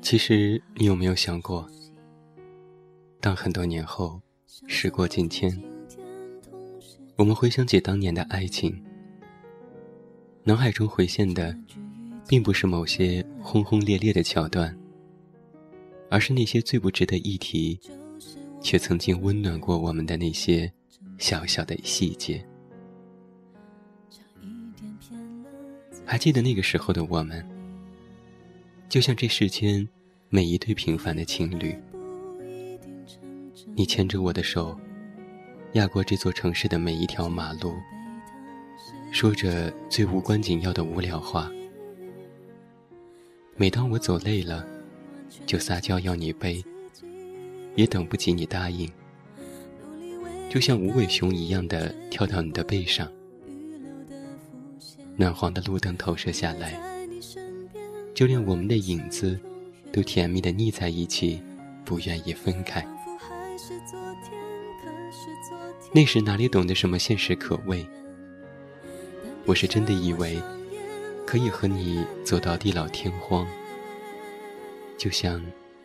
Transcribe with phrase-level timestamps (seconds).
[0.00, 1.68] 其实，你有没有想过，
[3.20, 4.20] 当很多年后，
[4.66, 5.62] 时过境迁，
[7.16, 8.82] 我们回想起当年的爱情，
[10.42, 11.56] 脑海中回现的，
[12.28, 14.76] 并不是某些轰轰烈烈的桥段，
[16.10, 17.80] 而是那些最不值得一提，
[18.60, 20.70] 却曾经温暖过我们的那些
[21.18, 22.44] 小小的细节。
[26.04, 27.44] 还记得那个时候的我们，
[28.94, 29.88] 就像这世间。
[30.28, 31.76] 每一对平凡的情侣，
[33.74, 34.78] 你牵着我的手，
[35.72, 37.74] 压过这座城市的每一条马路，
[39.10, 41.50] 说着最无关紧要的无聊话。
[43.56, 44.64] 每当我走累了，
[45.44, 46.64] 就撒娇要你背，
[47.74, 48.88] 也等不及你答应，
[50.48, 53.10] 就像无尾熊一样的跳到你的背上。
[55.16, 56.80] 暖黄的路灯投射下来，
[58.14, 59.38] 就连我们的影子。
[59.92, 61.40] 都甜蜜的腻在一起，
[61.84, 62.84] 不愿意分开。
[65.92, 67.86] 那时哪里懂得什么现实可畏？
[69.46, 70.42] 我是真的以为
[71.24, 73.46] 可以和你走到地老天荒，
[74.98, 75.40] 就像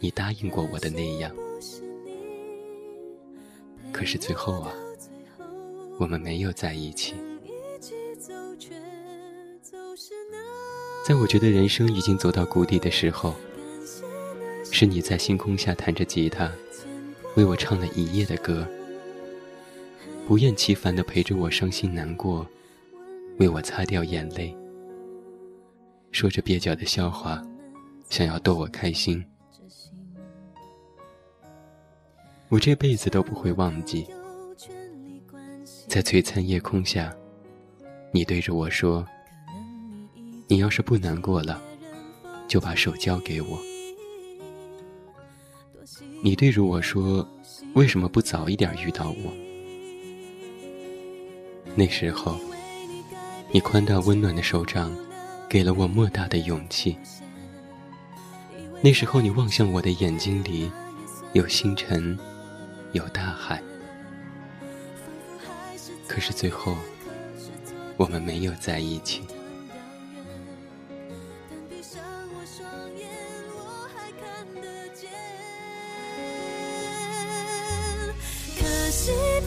[0.00, 1.30] 你答应过我的那样。
[3.92, 4.72] 可是最后啊，
[5.96, 7.14] 我们没有在一起。
[11.04, 13.34] 在我觉得人生已经走到谷底的时候。
[14.74, 16.50] 是你在星空下弹着吉他，
[17.36, 18.66] 为我唱了一夜的歌，
[20.26, 22.46] 不厌其烦地陪着我伤心难过，
[23.38, 24.56] 为我擦掉眼泪，
[26.10, 27.42] 说着蹩脚的笑话，
[28.08, 29.22] 想要逗我开心。
[32.48, 34.06] 我这辈子都不会忘记，
[35.86, 37.14] 在璀璨夜空下，
[38.10, 39.06] 你对着我说
[40.52, 41.62] ：“你要是不难过了，
[42.46, 43.58] 就把手交给我。”
[46.22, 47.26] 你对着我说
[47.72, 49.32] ：“为什么不早一点遇到我？”
[51.74, 52.38] 那时候，
[53.50, 54.94] 你宽大温暖的手掌，
[55.48, 56.98] 给了我莫大的勇气。
[58.82, 60.70] 那时候，你望向我的眼睛里，
[61.32, 62.18] 有星辰，
[62.92, 63.62] 有大海。
[66.06, 66.76] 可是最后，
[67.96, 69.22] 我们没有在一起。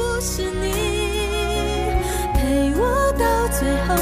[0.00, 0.72] 不是你
[2.34, 3.94] 陪我到最后，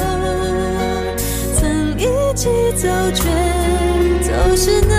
[1.59, 1.59] 曾
[1.97, 2.05] 一
[2.35, 3.23] 起走，却
[4.21, 4.95] 走失那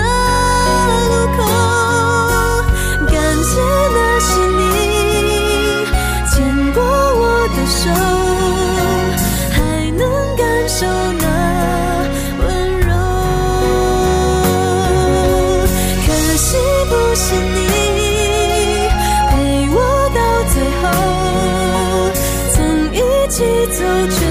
[23.71, 24.30] 走，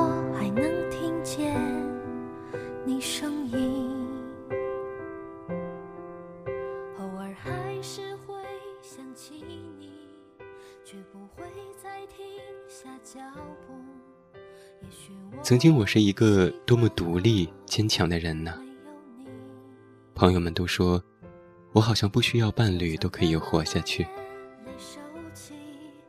[15.43, 18.53] 曾经我是一个多么独立坚强的人呢？
[20.13, 21.03] 朋友们都说，
[21.73, 24.05] 我好像不需要伴侣都可以活下去。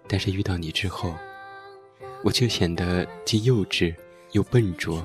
[0.07, 1.15] 但是遇到你之后，
[2.23, 3.95] 我却显得既幼稚
[4.33, 5.03] 又笨拙，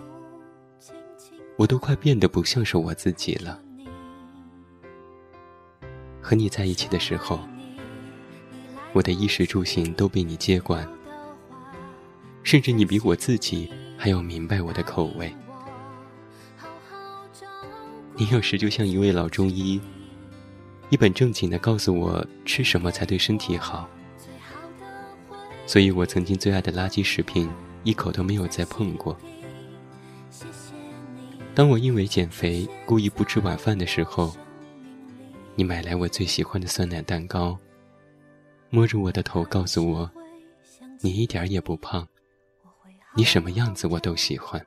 [1.55, 3.59] 我都快变得不像是我自己了。
[6.21, 7.39] 和你在一起的时候，
[8.91, 10.85] 我的衣食住行都被你接管。
[12.43, 15.33] 甚至你比我自己还要明白我的口味。
[18.15, 19.79] 你有时就像一位老中医，
[20.89, 23.89] 一本正经的告诉我吃什么才对身体好。
[25.65, 27.49] 所以我曾经最爱的垃圾食品，
[27.83, 29.17] 一口都没有再碰过。
[31.53, 34.33] 当我因为减肥故意不吃晚饭的时候，
[35.55, 37.57] 你买来我最喜欢的酸奶蛋糕，
[38.69, 40.09] 摸着我的头告诉我，
[41.01, 42.07] 你一点也不胖，
[43.17, 44.63] 你什么样子我都喜欢，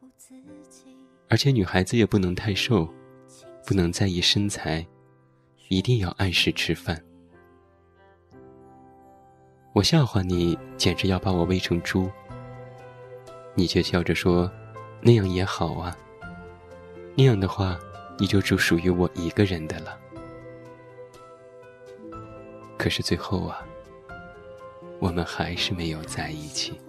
[1.29, 2.87] 而且女孩子也不能太瘦。
[3.65, 4.85] 不能在意身材，
[5.69, 7.01] 一定要按时吃饭。
[9.73, 12.11] 我笑话你，简直要把我喂成猪。
[13.55, 14.51] 你却笑着说
[15.01, 15.97] ：“那样也好啊。
[17.15, 17.79] 那样的话，
[18.19, 19.97] 你就只属于我一个人的了。”
[22.77, 23.65] 可是最后啊，
[24.99, 26.81] 我们还是没有在一起。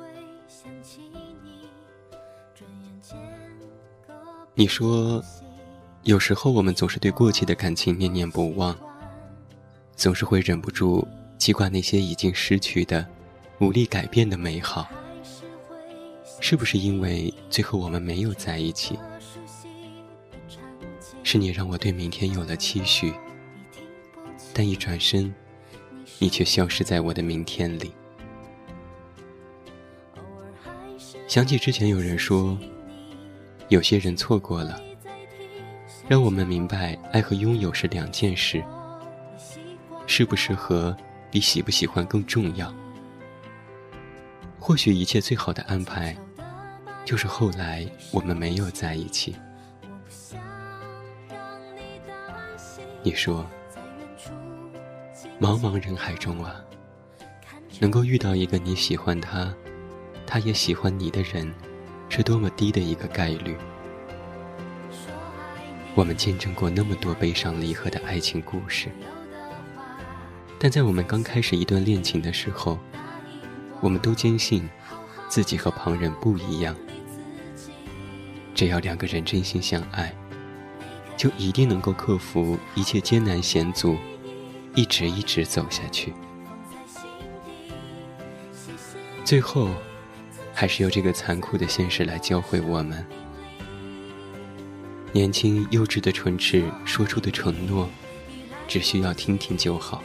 [4.62, 5.24] 你说。
[6.04, 8.78] 有时候我们总是对过去的感情念念不忘，
[9.96, 11.08] 总是会忍不住
[11.40, 13.08] 记挂那些已经失去的、
[13.60, 14.88] 无力改变的美好。
[16.40, 19.00] 是不是因为最后我们没有在一起？
[21.24, 23.12] 是你让我对明天有了期许，
[24.54, 25.34] 但一转身，
[26.20, 27.92] 你却消失在我的明天里。
[31.28, 32.56] 想起之前有人说，
[33.72, 34.78] 有些人错过了。
[36.06, 38.62] 让我们明白，爱和拥有是两件事。
[40.06, 40.96] 适不适合，
[41.32, 42.74] 比喜不喜欢更重要。
[44.60, 46.14] 或许一切最好的安排，
[47.06, 49.38] 就是后来我们没有在一起。
[53.04, 53.46] 你说，
[55.40, 56.62] 茫茫人海中啊，
[57.80, 59.54] 能够遇到一个你喜欢他，
[60.28, 61.50] 他也喜欢你的人，
[62.14, 63.56] 是多么低的一个概率。
[65.96, 68.90] 我们见证过那么多悲伤离合的爱情故事，
[70.60, 72.78] 但在我们刚开始一段恋情的时候，
[73.80, 74.70] 我们都坚信
[75.30, 76.76] 自己和旁人不一样。
[78.54, 80.14] 只要两个人真心相爱，
[81.16, 83.98] 就一定能够克服一切艰难险阻，
[84.76, 86.14] 一直一直走下去。
[89.24, 89.70] 最后，
[90.54, 93.06] 还是由这个残酷的现实来教会我们。
[95.12, 97.90] 年轻幼稚的唇齿说出的承诺，
[98.68, 100.02] 只需要听听就好。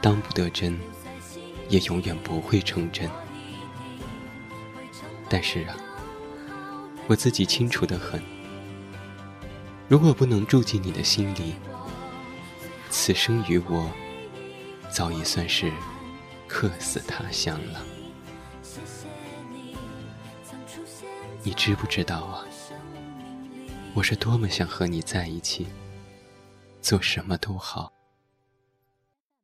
[0.00, 0.78] 当不得真，
[1.68, 3.08] 也永远不会成真。
[5.28, 5.76] 但是啊，
[7.06, 8.20] 我自己清楚的很。
[9.88, 11.54] 如果不能住进你的心里，
[12.90, 13.90] 此生与我，
[14.90, 15.72] 早已算是
[16.46, 17.80] 客死他乡了。
[21.42, 22.46] 你知不知道啊？
[23.94, 25.66] 我是多么想和你在一起，
[26.80, 27.92] 做什么都好，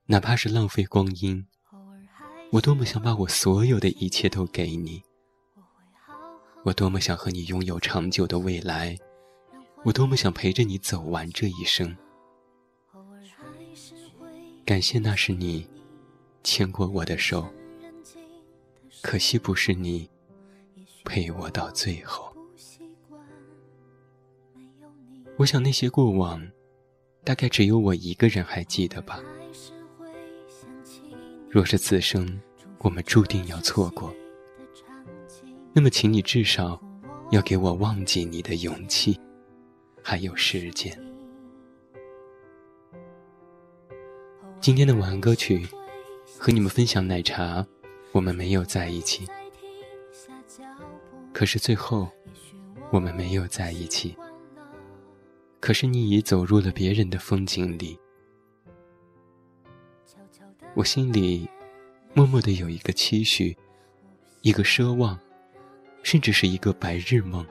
[0.07, 1.47] 哪怕是浪费光阴。
[2.53, 5.03] 我多么想把我所有的一切都给你，
[6.65, 8.97] 我多么想和你拥有长久的未来，
[9.85, 11.95] 我多么想陪着你走完这一生。
[14.65, 15.69] 感谢那是你
[16.43, 17.47] 牵过我的手，
[19.03, 20.09] 可惜不是你
[21.09, 22.31] 陪我到最后。
[25.39, 26.47] 我想那些过往，
[27.25, 29.19] 大概只有我一个人还记得吧。
[31.49, 32.39] 若是此生
[32.81, 34.15] 我们注定要错过，
[35.73, 36.79] 那么请你至少
[37.31, 39.19] 要给我忘记你的勇气，
[40.03, 40.97] 还有时间。
[44.61, 45.67] 今天的晚安歌曲，
[46.39, 47.67] 和你们分享奶茶。
[48.13, 49.27] 我们没有在一起，
[51.39, 52.09] 可是最后，
[52.91, 54.17] 我们没有在一起。
[55.61, 57.97] 可是你已走入了别人的风景里，
[60.75, 61.49] 我心里
[62.13, 63.57] 默默的有一个期许，
[64.41, 65.17] 一个奢望，
[66.03, 67.47] 甚至是一个白日梦。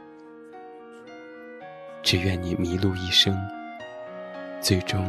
[2.03, 3.33] 只愿你迷路一生，
[4.59, 5.01] 最终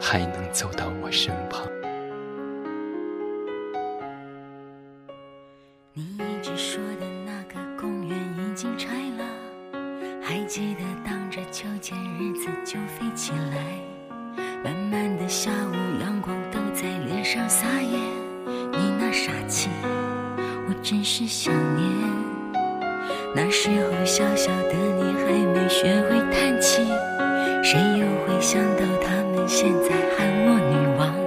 [0.00, 1.73] 还能走到我身旁。
[23.82, 26.82] 候小小的你还没学会叹气，
[27.62, 31.23] 谁又会想到他们现在喊我女王？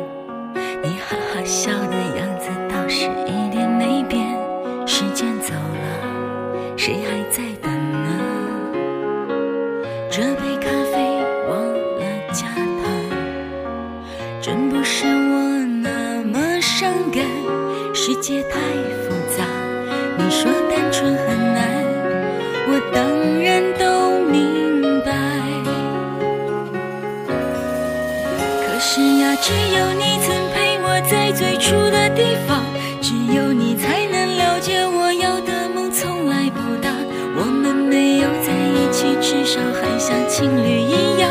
[31.38, 32.64] 最初的地方，
[33.00, 36.90] 只有你才能了解我要的梦从来不大。
[37.38, 41.30] 我们没有在一起，至少还像情侣一样。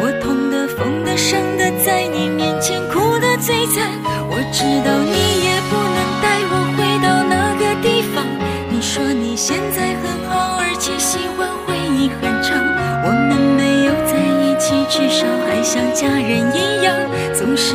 [0.00, 3.90] 我痛的、疯的、伤的，在你面前哭得最惨。
[4.30, 8.24] 我知道你也不能带我回到那个地方。
[8.70, 12.62] 你说你现在很好，而且喜欢回忆很长。
[13.02, 16.94] 我们没有在一起，至少还像家人一样，
[17.34, 17.74] 总是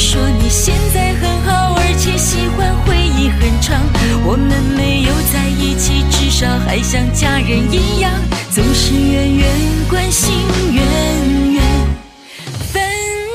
[0.00, 3.78] 说你现在很好，而且喜欢回忆很长。
[4.24, 8.10] 我们没有在一起，至少还像家人一样，
[8.50, 9.46] 总是远远
[9.90, 10.32] 关心，
[10.72, 10.82] 远
[11.52, 11.62] 远
[12.72, 12.82] 分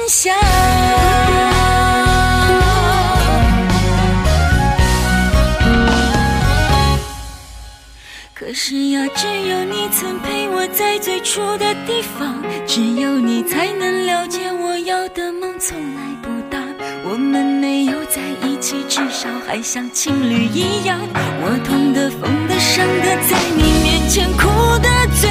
[0.10, 0.36] 享。
[8.34, 16.15] 可是呀，只有你曾陪我在最初的地方，只有你才能了解我要的梦从来。
[17.08, 21.00] 我们没有在一起，至少还像情侣一样。
[21.14, 24.48] 我痛的、疯的、伤的，在你面前哭
[24.80, 24.90] 的
[25.22, 25.30] 最